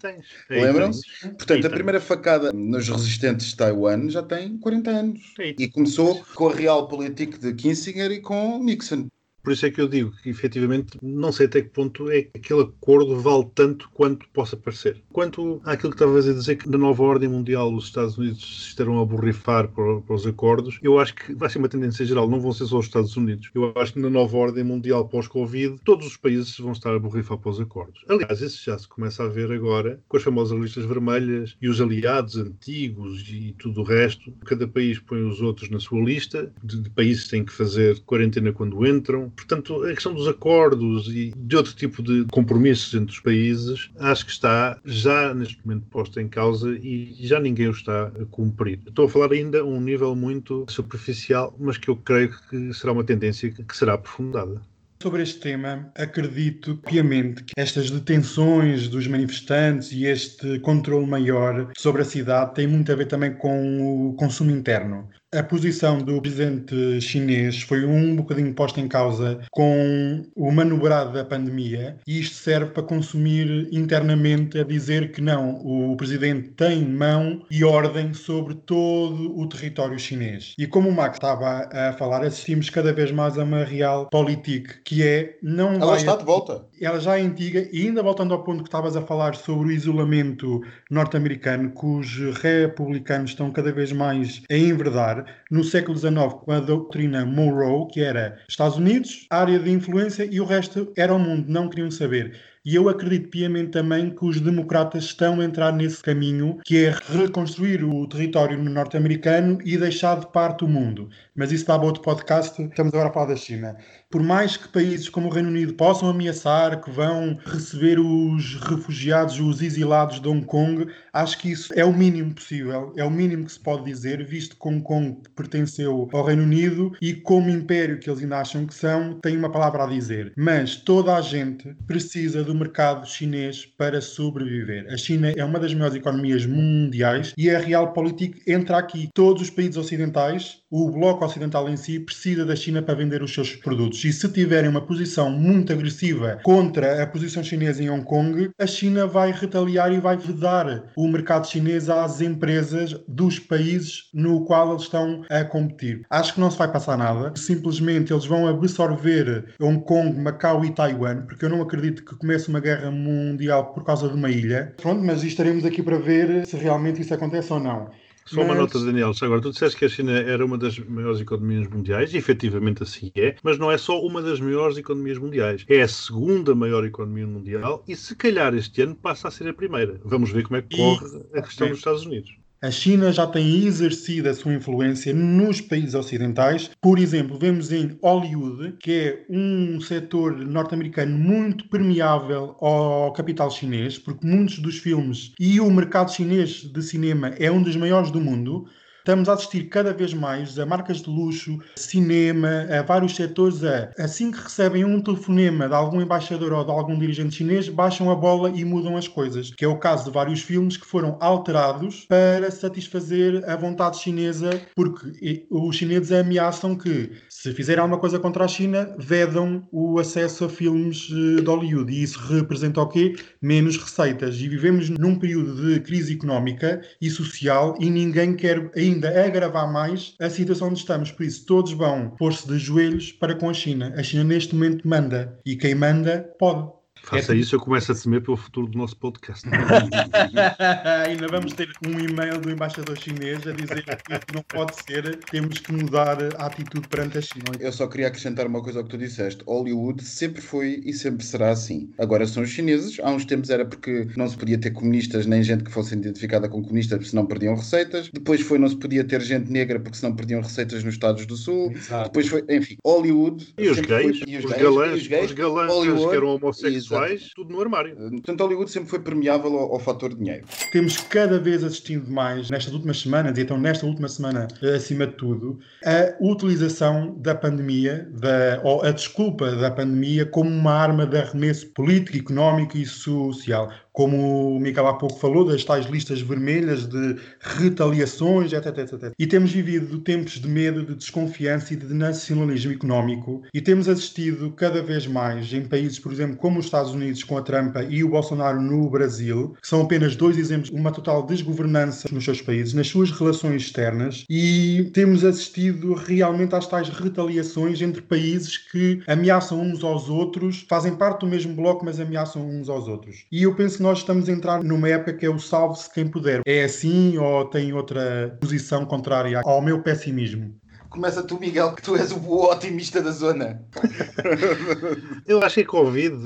[0.49, 1.01] Lembram-se?
[1.37, 5.21] Portanto, a primeira facada nos resistentes de Taiwan já tem 40 anos.
[5.59, 9.09] E começou com a Realpolitik de Kissinger e com Nixon.
[9.49, 12.33] Por isso é que eu digo que, efetivamente, não sei até que ponto é que
[12.35, 15.03] aquele acordo vale tanto quanto possa parecer.
[15.11, 18.69] Quanto àquilo que estavas a dizer, que na nova ordem mundial os Estados Unidos se
[18.69, 22.39] estarão a borrifar para, os acordos, eu acho que vai ser uma tendência geral, não
[22.39, 23.49] vão ser só os Estados Unidos.
[23.55, 27.39] Eu acho que na nova ordem mundial pós-Covid, todos os países vão estar a borrifar
[27.39, 28.05] para os acordos.
[28.07, 31.81] Aliás, isso já se começa a ver agora com as famosas listas vermelhas e os
[31.81, 34.31] aliados antigos e tudo o resto.
[34.45, 38.53] Cada país põe os outros na sua lista, de, de países têm que fazer quarentena
[38.53, 39.33] quando entram.
[39.38, 44.27] Portanto, a questão dos acordos e de outro tipo de compromissos entre os países, acho
[44.27, 48.81] que está já neste momento posta em causa e já ninguém o está a cumprir.
[48.87, 52.92] Estou a falar ainda a um nível muito superficial, mas que eu creio que será
[52.92, 54.61] uma tendência que será aprofundada.
[55.01, 62.03] Sobre este tema, acredito piamente que estas detenções dos manifestantes e este controle maior sobre
[62.03, 65.09] a cidade tem muito a ver também com o consumo interno.
[65.35, 71.23] A posição do presidente chinês foi um bocadinho posta em causa com o manobrado da
[71.23, 77.43] pandemia e isto serve para consumir internamente a dizer que não, o presidente tem mão
[77.51, 80.55] e ordem sobre todo o território chinês.
[80.59, 85.03] E como o Max estava a falar, assistimos cada vez mais a uma realpolitik que
[85.03, 86.64] é não Ela vai está de volta.
[86.81, 89.73] ela já é antiga e ainda voltando ao ponto que estavas a falar sobre o
[89.73, 95.17] isolamento norte-americano, que os republicanos estão cada vez mais a enverdar,
[95.50, 100.40] no século XIX com a doutrina Monroe, que era Estados Unidos, área de influência e
[100.40, 102.38] o resto era o mundo, não queriam saber.
[102.64, 106.90] E eu acredito piamente também que os democratas estão a entrar nesse caminho, que é
[106.90, 111.09] reconstruir o território norte-americano e deixar de parte o mundo.
[111.35, 113.74] Mas isso dá para outro podcast, estamos agora a falar da China.
[114.11, 119.38] Por mais que países como o Reino Unido possam ameaçar que vão receber os refugiados,
[119.38, 123.44] os exilados de Hong Kong, acho que isso é o mínimo possível, é o mínimo
[123.44, 127.99] que se pode dizer, visto que Hong Kong pertenceu ao Reino Unido e como império
[127.99, 130.33] que eles ainda acham que são, tem uma palavra a dizer.
[130.38, 134.87] Mas toda a gente precisa do mercado chinês para sobreviver.
[134.90, 139.11] A China é uma das maiores economias mundiais e a Realpolitik entra aqui.
[139.12, 143.35] Todos os países ocidentais, o bloco ocidental em si, precisa da China para vender os
[143.35, 143.98] seus produtos.
[144.05, 148.67] E se tiverem uma posição muito agressiva contra a posição chinesa em Hong Kong, a
[148.67, 154.71] China vai retaliar e vai vedar o mercado chinês às empresas dos países no qual
[154.71, 156.03] eles estão a competir.
[156.11, 157.33] Acho que não se vai passar nada.
[157.37, 162.49] Simplesmente eles vão absorver Hong Kong, Macau e Taiwan, porque eu não acredito que comece
[162.49, 164.75] uma guerra mundial por causa de uma ilha.
[164.81, 167.91] Pronto, mas estaremos aqui para ver se realmente isso acontece ou não.
[168.29, 169.12] Só uma Mas- nota, Daniel.
[169.23, 173.11] Agora, tu disseste que a China era uma das maiores economias mundiais, e efetivamente assim
[173.17, 175.64] é, mas não é só uma das maiores economias mundiais.
[175.69, 179.55] É a segunda maior economia mundial e, se calhar, este ano passa a ser a
[179.55, 180.01] primeira.
[180.05, 182.38] Vamos ver como é que corre a questão dos Estados Unidos.
[182.61, 186.68] A China já tem exercido a sua influência nos países ocidentais.
[186.81, 193.97] Por exemplo, vemos em Hollywood, que é um setor norte-americano muito permeável ao capital chinês,
[193.97, 198.21] porque muitos dos filmes e o mercado chinês de cinema é um dos maiores do
[198.21, 198.66] mundo
[199.09, 203.90] estamos a assistir cada vez mais a marcas de luxo, cinema, a vários setores a,
[203.99, 208.14] assim que recebem um telefonema de algum embaixador ou de algum dirigente chinês, baixam a
[208.14, 209.51] bola e mudam as coisas.
[209.57, 214.51] Que é o caso de vários filmes que foram alterados para satisfazer a vontade chinesa,
[214.77, 220.44] porque os chineses ameaçam que, se fizerem alguma coisa contra a China, vedam o acesso
[220.44, 221.90] a filmes eh, de Hollywood.
[221.90, 223.16] E isso representa o quê?
[223.40, 224.37] Menos receitas.
[224.37, 229.71] E vivemos num período de crise económica e social e ninguém quer ainda ainda agravar
[229.71, 231.11] mais a situação onde estamos.
[231.11, 233.95] Por isso, todos vão pôr-se de joelhos para com a China.
[233.97, 235.39] A China, neste momento, manda.
[235.47, 236.78] E quem manda, pode.
[237.03, 239.47] Faça é isso, eu começo a temer pelo futuro do nosso podcast.
[241.07, 245.59] Ainda vamos ter um e-mail do embaixador chinês a dizer que não pode ser, temos
[245.59, 247.45] que mudar a atitude perante a China.
[247.59, 249.43] Eu só queria acrescentar uma coisa ao que tu disseste.
[249.47, 251.91] Hollywood sempre foi e sempre será assim.
[251.99, 252.99] Agora são os chineses.
[253.03, 256.49] Há uns tempos era porque não se podia ter comunistas nem gente que fosse identificada
[256.49, 258.11] com comunistas, porque senão perdiam receitas.
[258.13, 261.37] Depois foi não se podia ter gente negra porque senão perdiam receitas nos Estados do
[261.37, 261.73] Sul.
[261.73, 262.05] Exato.
[262.05, 263.55] Depois foi, enfim, Hollywood.
[263.59, 266.17] E os gays, foi, e os, os, gays, galãs, os gays, os galãs Hollywood, que
[266.17, 266.88] eram homossexuais
[267.35, 267.96] tudo no armário.
[267.98, 270.44] Eh, portanto, Hollywood sempre foi permeável ao, ao fator dinheiro.
[270.72, 275.07] Temos cada vez assistindo mais, nestas últimas semanas, e então nesta última semana, eh, acima
[275.07, 281.07] de tudo, a utilização da pandemia, da, ou a desculpa da pandemia, como uma arma
[281.07, 286.20] de arremesso político, económico e social como o Miguel há pouco falou, das tais listas
[286.20, 289.12] vermelhas de retaliações, etc, etc.
[289.18, 294.51] E temos vivido tempos de medo, de desconfiança e de nacionalismo económico e temos assistido
[294.53, 298.05] cada vez mais em países, por exemplo, como os Estados Unidos com a Trump e
[298.05, 302.74] o Bolsonaro no Brasil, que são apenas dois exemplos, uma total desgovernança nos seus países,
[302.74, 309.61] nas suas relações externas e temos assistido realmente às tais retaliações entre países que ameaçam
[309.61, 313.24] uns aos outros, fazem parte do mesmo bloco, mas ameaçam uns aos outros.
[313.31, 316.07] E eu penso que nós estamos a entrar numa época que é o salve-se quem
[316.07, 316.42] puder.
[316.46, 320.58] É assim ou tem outra posição contrária ao meu pessimismo?
[320.90, 323.62] Começa tu, Miguel, que tu és o otimista da zona.
[325.27, 326.16] Eu acho que a Covid,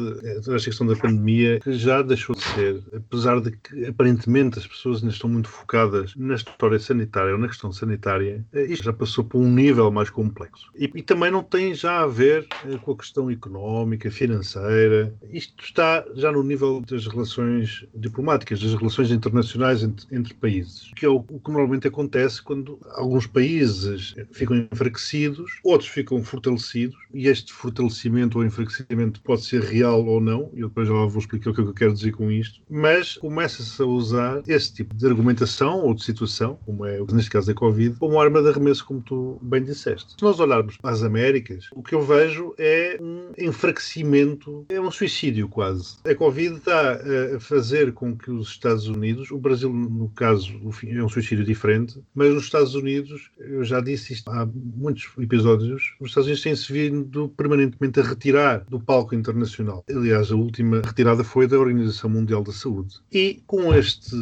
[0.48, 5.12] a questão da pandemia, já deixou de ser, apesar de que aparentemente as pessoas ainda
[5.12, 9.50] estão muito focadas na história sanitária ou na questão sanitária, isto já passou por um
[9.50, 10.70] nível mais complexo.
[10.76, 15.12] E, e também não tem já a ver eh, com a questão económica, financeira.
[15.32, 21.04] Isto está já no nível das relações diplomáticas, das relações internacionais entre, entre países, que
[21.04, 26.96] é o, o que normalmente acontece quando alguns países ficam ficam enfraquecidos, outros ficam fortalecidos,
[27.14, 31.18] e este fortalecimento ou enfraquecimento pode ser real ou não, e eu depois já vou
[31.18, 34.72] explicar o que, é que eu quero dizer com isto, mas começa-se a usar esse
[34.72, 38.48] tipo de argumentação ou de situação, como é neste caso a Covid, como arma de
[38.48, 40.12] arremesso, como tu bem disseste.
[40.12, 44.90] Se nós olharmos para as Américas, o que eu vejo é um enfraquecimento, é um
[44.90, 45.96] suicídio quase.
[46.04, 47.00] A Covid está
[47.36, 50.52] a fazer com que os Estados Unidos, o Brasil, no caso,
[50.86, 55.94] é um suicídio diferente, mas nos Estados Unidos, eu já disse isto há muitos episódios,
[56.00, 59.84] os Estados Unidos têm-se vindo permanentemente a retirar do palco internacional.
[59.88, 62.96] Aliás, a última retirada foi da Organização Mundial da Saúde.
[63.10, 64.14] E com este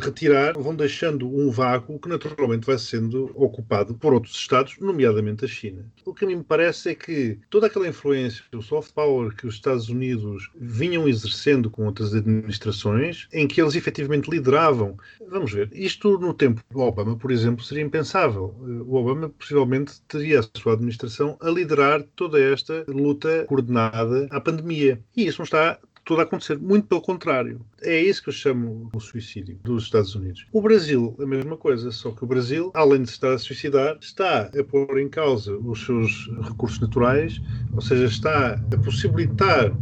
[0.00, 5.48] retirar, vão deixando um vácuo que naturalmente vai sendo ocupado por outros Estados, nomeadamente a
[5.48, 5.84] China.
[6.04, 9.46] O que a mim me parece é que toda aquela influência, o soft power que
[9.46, 14.96] os Estados Unidos vinham exercendo com outras administrações, em que eles efetivamente lideravam,
[15.30, 18.54] vamos ver, isto no tempo do Obama, por exemplo, seria impensável.
[18.86, 24.40] O Obama, possivelmente, provavelmente teria a sua administração a liderar toda esta luta coordenada à
[24.40, 25.00] pandemia.
[25.16, 26.58] E isso não está tudo a acontecer.
[26.58, 27.60] Muito pelo contrário.
[27.80, 30.46] É isso que eu chamo o suicídio dos Estados Unidos.
[30.52, 34.50] O Brasil, a mesma coisa, só que o Brasil, além de estar a suicidar, está
[34.58, 37.40] a pôr em causa os seus recursos naturais,
[37.72, 39.72] ou seja, está a possibilitar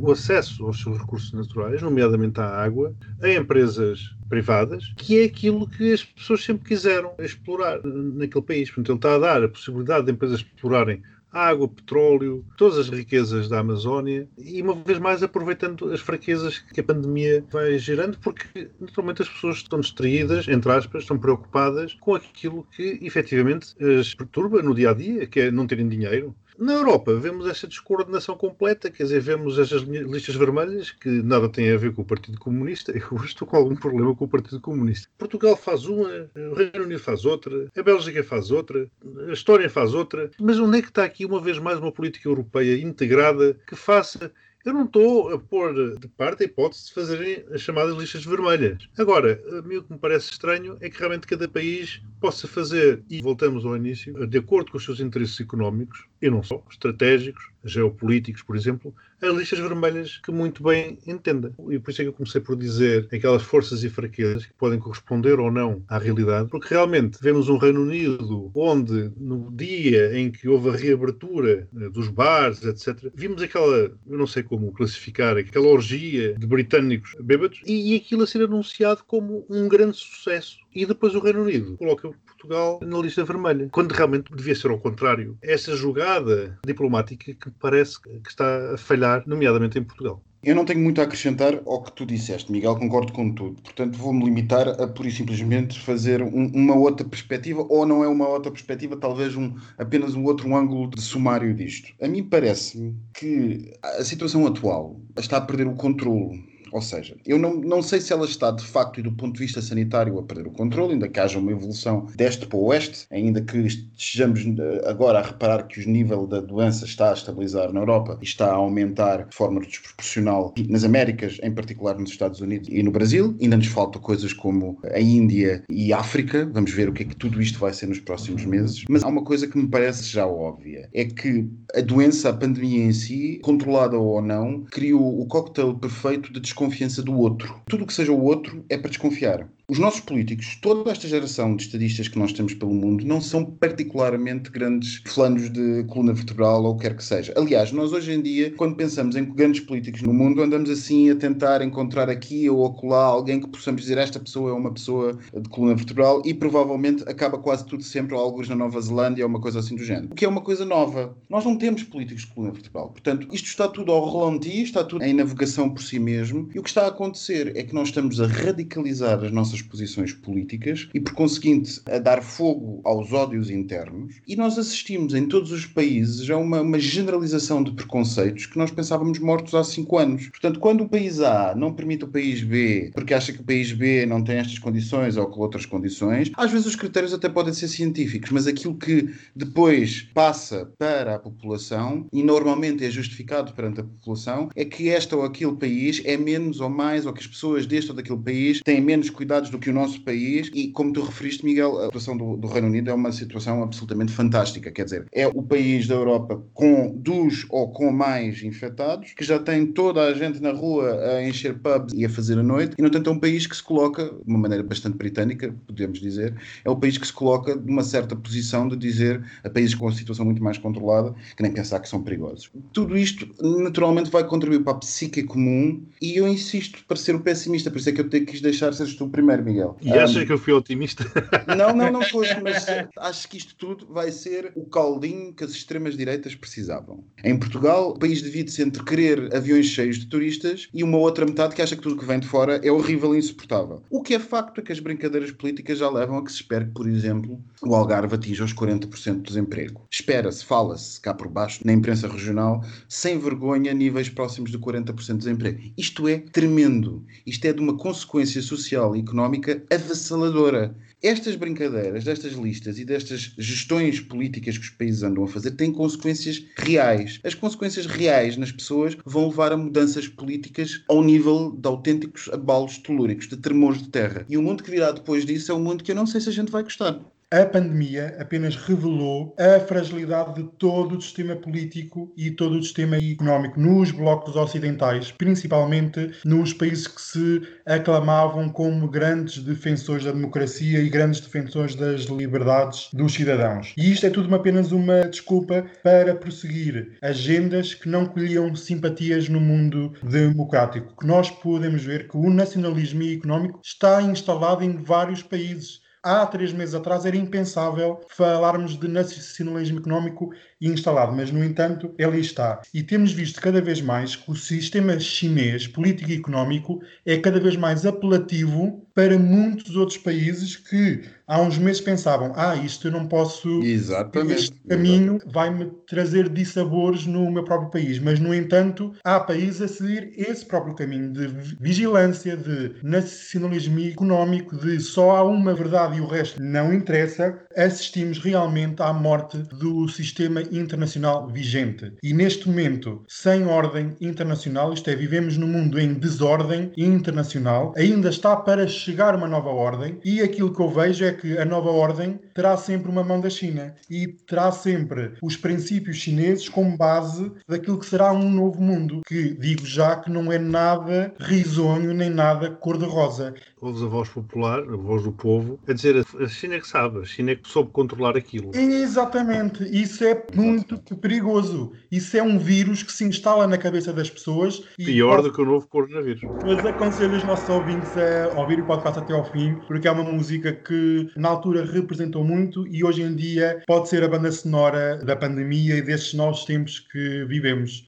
[0.00, 5.68] o acesso aos seus recursos naturais, nomeadamente à água, a empresas privadas, que é aquilo
[5.68, 8.70] que as pessoas sempre quiseram explorar naquele país.
[8.70, 11.02] Portanto, ele está a dar a possibilidade de empresas explorarem
[11.34, 16.80] água, petróleo, todas as riquezas da Amazónia e, uma vez mais, aproveitando as fraquezas que
[16.80, 22.14] a pandemia vai gerando, porque naturalmente as pessoas estão distraídas, entre aspas, estão preocupadas com
[22.14, 26.74] aquilo que efetivamente as perturba no dia a dia, que é não terem dinheiro, na
[26.74, 31.76] Europa vemos essa descoordenação completa, quer dizer, vemos essas listas vermelhas que nada têm a
[31.76, 32.92] ver com o Partido Comunista.
[32.96, 35.08] Eu estou com algum problema com o Partido Comunista.
[35.18, 38.88] Portugal faz uma, o Reino Unido faz outra, a Bélgica faz outra,
[39.28, 40.30] a História faz outra.
[40.40, 44.32] Mas onde é que está aqui, uma vez mais, uma política europeia integrada que faça
[44.64, 48.88] Eu não estou a pôr de parte a hipótese de fazerem as chamadas listas vermelhas.
[48.96, 53.04] Agora, a mim o que me parece estranho é que realmente cada país possa fazer,
[53.10, 57.50] e voltamos ao início, de acordo com os seus interesses económicos, e não só, estratégicos,
[57.62, 61.54] geopolíticos, por exemplo, as listas vermelhas que muito bem entenda.
[61.70, 64.78] E por isso é que eu comecei por dizer aquelas forças e fraquezas que podem
[64.78, 70.30] corresponder ou não à realidade, porque realmente vemos um Reino Unido onde, no dia em
[70.30, 75.36] que houve a reabertura eh, dos bares, etc., vimos aquela, eu não sei como classificar,
[75.36, 80.63] aquela orgia de britânicos bêbados e aquilo a ser anunciado como um grande sucesso.
[80.74, 84.78] E depois o Reino Unido coloca Portugal na lista vermelha, quando realmente devia ser ao
[84.78, 85.38] contrário.
[85.40, 90.20] Essa jogada diplomática que parece que está a falhar, nomeadamente em Portugal.
[90.42, 93.62] Eu não tenho muito a acrescentar ao que tu disseste, Miguel, concordo com tudo.
[93.62, 98.08] Portanto, vou-me limitar a pura e simplesmente fazer um, uma outra perspectiva, ou não é
[98.08, 101.94] uma outra perspectiva, talvez um, apenas um outro ângulo de sumário disto.
[102.02, 107.38] A mim parece-me que a situação atual está a perder o controle ou seja, eu
[107.38, 110.22] não, não sei se ela está de facto e do ponto de vista sanitário a
[110.24, 114.44] perder o controle, ainda que haja uma evolução deste para o oeste, ainda que estejamos
[114.44, 118.24] eh, agora a reparar que o nível da doença está a estabilizar na Europa e
[118.24, 122.90] está a aumentar de forma desproporcional nas Américas, em particular nos Estados Unidos e no
[122.90, 123.36] Brasil.
[123.40, 126.50] Ainda nos falta coisas como a Índia e África.
[126.52, 128.84] Vamos ver o que é que tudo isto vai ser nos próximos meses.
[128.88, 132.82] Mas há uma coisa que me parece já óbvia: é que a doença, a pandemia
[132.82, 137.60] em si, controlada ou não, criou o cocktail perfeito de desconfiança desconfiança do outro.
[137.66, 139.48] Tudo o que seja o outro é para desconfiar.
[139.66, 143.42] Os nossos políticos, toda esta geração de estadistas que nós temos pelo mundo, não são
[143.42, 147.32] particularmente grandes flanos de coluna vertebral ou o que quer que seja.
[147.34, 151.16] Aliás, nós hoje em dia, quando pensamos em grandes políticos no mundo, andamos assim a
[151.16, 155.48] tentar encontrar aqui ou acolá alguém que possamos dizer esta pessoa é uma pessoa de
[155.48, 159.60] coluna vertebral e provavelmente acaba quase tudo sempre alguns na Nova Zelândia ou uma coisa
[159.60, 160.08] assim do género.
[160.12, 161.16] O que é uma coisa nova.
[161.30, 162.90] Nós não temos políticos de coluna vertebral.
[162.90, 166.62] Portanto, isto está tudo ao ralenti, está tudo em navegação por si mesmo e o
[166.62, 170.88] que está a acontecer é que nós estamos a radicalizar as nossas nossas posições políticas
[170.92, 174.16] e, por conseguinte, a dar fogo aos ódios internos.
[174.26, 178.70] E nós assistimos em todos os países a uma, uma generalização de preconceitos que nós
[178.70, 180.28] pensávamos mortos há cinco anos.
[180.28, 183.72] Portanto, quando o país A não permite o país B porque acha que o país
[183.72, 187.52] B não tem estas condições ou com outras condições, às vezes os critérios até podem
[187.52, 193.80] ser científicos, mas aquilo que depois passa para a população e normalmente é justificado perante
[193.80, 197.26] a população é que este ou aquele país é menos ou mais, ou que as
[197.26, 199.10] pessoas deste ou daquele país têm menos
[199.50, 202.68] do que o nosso país e, como tu referiste, Miguel, a situação do, do, Reino
[202.68, 204.70] Unido é uma situação absolutamente fantástica.
[204.70, 209.38] Quer dizer, é o país da Europa com dos ou com mais infectados, que já
[209.38, 212.82] tem toda a gente na rua a encher pubs e a fazer a noite, e,
[212.82, 216.34] no entanto, é um país que se coloca, de uma maneira bastante britânica, podemos dizer,
[216.64, 219.92] é o país que se coloca numa certa posição de dizer a países com a
[219.92, 222.50] situação muito mais controlada, que nem pensar que são perigosos.
[222.72, 227.20] Tudo isto, naturalmente, vai contribuir para a psique comum, e eu insisto para ser o
[227.20, 229.76] pessimista, por isso é que eu quis deixar seres tu primeiro primeiro, Miguel.
[229.82, 231.04] E achas um, que eu fui otimista?
[231.56, 232.66] Não, não, não foste, mas
[232.98, 237.04] acho que isto tudo vai ser o caldinho que as extremas-direitas precisavam.
[237.22, 241.54] Em Portugal, o país divide-se entre querer aviões cheios de turistas e uma outra metade
[241.54, 243.82] que acha que tudo que vem de fora é horrível e insuportável.
[243.90, 246.66] O que é facto é que as brincadeiras políticas já levam a que se espere
[246.66, 249.82] que, por exemplo, o Algarve atinja os 40% de desemprego.
[249.90, 255.18] Espera-se, fala-se cá por baixo, na imprensa regional, sem vergonha, níveis próximos de 40% de
[255.18, 255.60] desemprego.
[255.76, 257.04] Isto é tremendo.
[257.26, 260.74] Isto é de uma consequência social e económica económica avassaladora.
[261.02, 265.70] Estas brincadeiras, destas listas e destas gestões políticas que os países andam a fazer têm
[265.70, 267.20] consequências reais.
[267.22, 272.78] As consequências reais nas pessoas vão levar a mudanças políticas ao nível de autênticos abalos
[272.78, 274.24] telúricos, de tremores de terra.
[274.28, 276.28] E o mundo que virá depois disso é um mundo que eu não sei se
[276.30, 276.98] a gente vai gostar
[277.34, 282.96] a pandemia apenas revelou a fragilidade de todo o sistema político e todo o sistema
[282.96, 290.78] económico nos blocos ocidentais, principalmente nos países que se aclamavam como grandes defensores da democracia
[290.78, 293.74] e grandes defensores das liberdades dos cidadãos.
[293.76, 299.40] E isto é tudo apenas uma desculpa para prosseguir agendas que não colhiam simpatias no
[299.40, 300.94] mundo democrático.
[301.00, 306.52] Que nós podemos ver que o nacionalismo económico está instalado em vários países há três
[306.52, 310.30] meses atrás era impensável falarmos de nacionalismo económico
[310.68, 312.60] instalado, mas no entanto ele está.
[312.72, 317.40] E temos visto cada vez mais que o sistema chinês político e económico é cada
[317.40, 322.92] vez mais apelativo para muitos outros países que há uns meses pensavam: ah, isto eu
[322.92, 323.60] não posso.
[323.62, 324.34] Exatamente.
[324.34, 327.98] Este caminho vai-me trazer dissabores no meu próprio país.
[327.98, 331.26] Mas, no entanto, há países a seguir esse próprio caminho de
[331.60, 337.38] vigilância, de nacionalismo económico, de só há uma verdade e o resto não interessa.
[337.56, 341.92] Assistimos realmente à morte do sistema internacional vigente.
[342.02, 348.08] E neste momento, sem ordem internacional, isto é, vivemos num mundo em desordem internacional, ainda
[348.08, 351.70] está para chegar uma nova ordem e aquilo que eu vejo é que a nova
[351.70, 357.30] ordem terá sempre uma mão da China e terá sempre os princípios chineses como base
[357.48, 362.10] daquilo que será um novo mundo, que digo já que não é nada risonho nem
[362.10, 363.34] nada cor-de-rosa.
[363.60, 367.00] Ouves a voz popular, a voz do povo, a dizer a China é que sabe,
[367.00, 368.50] a China é que soube controlar aquilo.
[368.54, 370.14] Exatamente, isso é
[370.44, 371.72] muito perigoso.
[371.90, 374.62] Isso é um vírus que se instala na cabeça das pessoas.
[374.78, 376.22] e Pior pode- do que o novo coronavírus.
[376.44, 380.04] Mas aconselho os nossos ouvintes a ouvir o podcast até ao fim, porque é uma
[380.04, 384.96] música que na altura representou muito e hoje em dia pode ser a banda sonora
[385.04, 387.84] da pandemia e destes novos tempos que vivemos.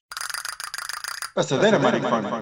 [1.35, 2.41] Passadeira, maricona.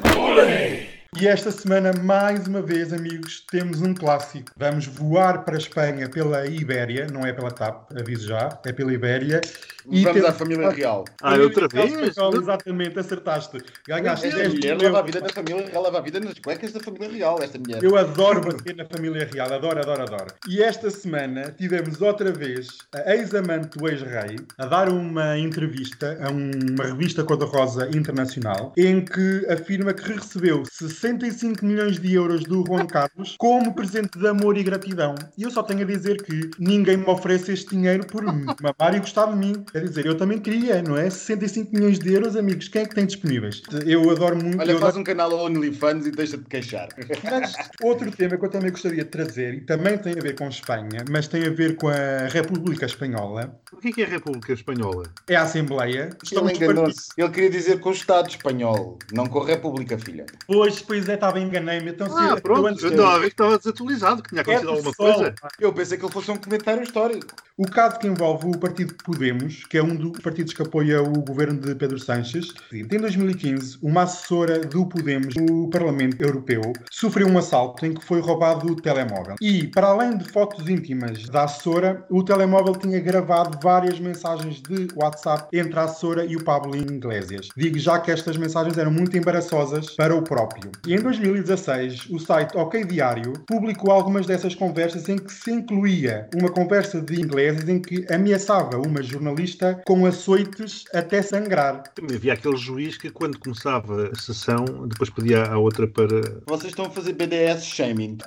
[1.22, 4.51] E esta semana, mais uma vez, amigos, temos um clássico.
[4.57, 8.93] Vamos voar para a Espanha pela Ibéria, não é pela TAP, aviso já, é pela
[8.93, 9.39] Ibéria.
[9.86, 11.05] Vamos temos- à família real.
[11.22, 11.93] Ah, outra vez?
[12.34, 13.59] Exatamente, acertaste.
[13.88, 16.74] Ganhaste Esta 10 mulher leva a vida da família, ela leva a vida nas cuecas
[16.74, 17.84] da família real, esta mulher.
[17.84, 20.34] Eu adoro bater na família real, adoro, adoro, adoro.
[20.49, 26.30] E esta semana tivemos outra vez a ex-amante do ex-rei a dar uma entrevista a
[26.32, 30.63] uma revista cor-de-rosa internacional em que afirma que recebeu
[31.10, 35.14] 65 milhões de euros do Juan Carlos como presente de amor e gratidão.
[35.38, 38.99] E eu só tenho a dizer que ninguém me oferece este dinheiro por mamar e
[38.99, 39.64] gostar de mim.
[39.72, 41.08] Quer dizer, eu também queria, não é?
[41.10, 43.62] 65 milhões de euros, amigos, quem é que tem disponíveis?
[43.86, 44.60] Eu adoro muito.
[44.60, 46.89] Olha, faz adoro- um canal ao OnlyFans e deixa-te queixar.
[47.24, 47.53] mas
[47.84, 51.06] outro tema que eu também gostaria de trazer, e também tem a ver com Espanha,
[51.10, 54.53] mas tem a ver com a República Espanhola, O que é, que é a República
[54.53, 55.03] Espanhola?
[55.30, 56.10] é a Assembleia.
[56.32, 57.10] Ele enganou-se.
[57.18, 60.26] Ele queria dizer com o Estado espanhol, não com a República, filha.
[60.47, 61.91] Pois, pois é, estava enganei-me.
[61.91, 64.41] Então, se Ah, eu pronto, antes eu estava a ver que estava desatualizado, que tinha
[64.41, 65.14] É acontecido do alguma sol.
[65.14, 65.36] coisa.
[65.60, 67.28] Eu pensei que ele fosse um comentário histórico.
[67.58, 71.14] O caso que envolve o partido Podemos, que é um dos partidos que apoia o
[71.22, 77.38] governo de Pedro Sánchez, em 2015, uma assessora do Podemos no Parlamento Europeu sofreu um
[77.38, 79.36] assalto em que foi roubado o telemóvel.
[79.41, 84.88] E, para além de fotos íntimas da assessora, o telemóvel tinha gravado várias mensagens de
[84.96, 87.48] WhatsApp entre a assessora e o Pablo Iglesias.
[87.56, 90.72] Digo já que estas mensagens eram muito embaraçosas para o próprio.
[90.88, 96.30] E em 2016, o site OK Diário publicou algumas dessas conversas em que se incluía
[96.36, 101.84] uma conversa de Iglesias em que ameaçava uma jornalista com açoites até sangrar.
[101.94, 106.22] Também havia aquele juiz que, quando começava a sessão, depois pedia à outra para.
[106.48, 108.18] Vocês estão a fazer BDS shaming.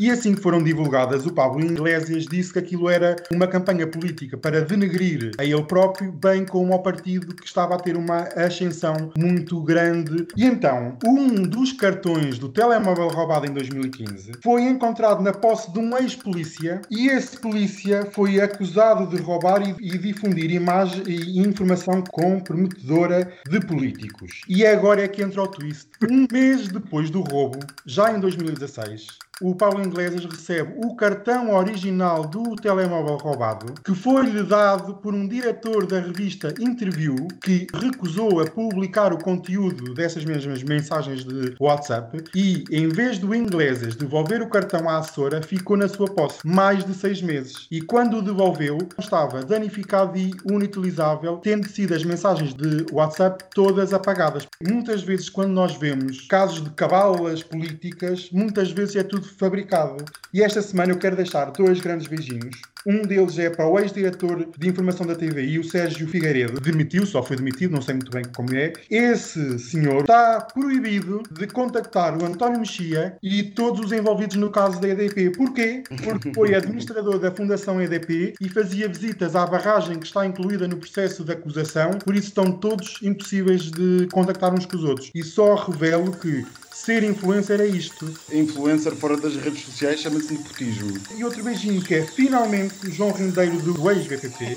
[0.00, 4.36] E assim que foram divulgadas, o Pablo Iglesias disse que aquilo era uma campanha política
[4.36, 9.12] para denegrir a ele próprio, bem como ao partido que estava a ter uma ascensão
[9.16, 10.26] muito grande.
[10.36, 15.78] E então, um dos cartões do telemóvel roubado em 2015 foi encontrado na posse de
[15.78, 22.02] um ex-polícia e esse polícia foi acusado de roubar e, e difundir imagem e informação
[22.02, 24.40] comprometedora de políticos.
[24.48, 25.88] E agora é que entra o twist.
[26.10, 29.06] Um mês depois do roubo, já em 2016,
[29.40, 35.28] o Paulo Iglesias recebe o cartão original do telemóvel roubado, que foi-lhe dado por um
[35.28, 42.24] diretor da revista Interview, que recusou a publicar o conteúdo dessas mesmas mensagens de WhatsApp,
[42.34, 46.84] e em vez do Iglesias devolver o cartão à assessora, ficou na sua posse mais
[46.84, 47.66] de seis meses.
[47.70, 53.92] E quando o devolveu, estava danificado e inutilizável, tendo sido as mensagens de WhatsApp todas
[53.92, 54.46] apagadas.
[54.66, 60.04] Muitas vezes, quando nós vemos casos de cabalas políticas, muitas vezes é tudo fabricado.
[60.32, 62.60] E esta semana eu quero deixar dois grandes beijinhos.
[62.86, 66.60] Um deles é para o ex-diretor de informação da TVI, o Sérgio Figueiredo.
[66.60, 68.72] Demitiu, só foi demitido, não sei muito bem como é.
[68.90, 74.80] Esse senhor está proibido de contactar o António Mexia e todos os envolvidos no caso
[74.80, 75.30] da EDP.
[75.36, 75.82] Porquê?
[76.02, 80.76] Porque foi administrador da Fundação EDP e fazia visitas à barragem que está incluída no
[80.76, 85.10] processo de acusação, por isso estão todos impossíveis de contactar uns com os outros.
[85.14, 86.46] E só revelo que
[86.84, 88.12] ser influencer é isto.
[88.32, 90.98] Influencer fora das redes sociais chama-se nepotismo.
[91.16, 94.56] E outro beijinho que é finalmente o João Rendeiro do ex-BPP.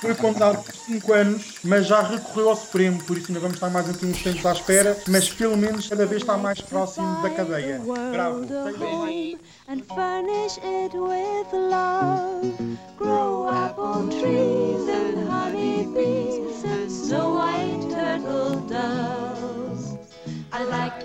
[0.00, 3.70] Foi condenado por 5 anos, mas já recorreu ao Supremo, por isso ainda vamos estar
[3.70, 7.30] mais aqui uns tempos à espera, mas pelo menos cada vez está mais próximo da
[7.30, 7.80] cadeia.
[8.12, 8.42] Bravo!
[8.82, 9.38] home
[9.68, 12.78] and furnish it with love.
[12.96, 15.21] Grow apple trees and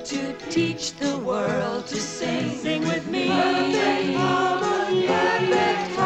[0.07, 2.57] to teach the world to sing.
[2.59, 3.27] Sing with me.
[3.27, 5.96] Monday, Mama, yeah.